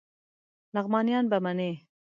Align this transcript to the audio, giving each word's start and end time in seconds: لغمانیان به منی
لغمانیان 0.75 1.25
به 1.31 1.37
منی 1.45 1.71